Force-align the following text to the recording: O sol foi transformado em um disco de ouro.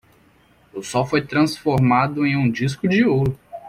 O 0.73 0.81
sol 0.81 1.05
foi 1.05 1.21
transformado 1.23 2.25
em 2.25 2.35
um 2.35 2.49
disco 2.49 2.87
de 2.87 3.05
ouro. 3.05 3.37